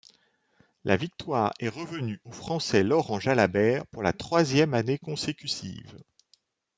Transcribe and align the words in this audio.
La 0.83 0.97
victoire 0.97 1.53
est 1.59 1.69
revenue 1.69 2.19
au 2.25 2.31
Français 2.31 2.81
Laurent 2.81 3.19
Jalabert 3.19 3.85
pour 3.85 4.01
la 4.01 4.13
troisième 4.13 4.73
année 4.73 4.97
consécutive. 4.97 5.95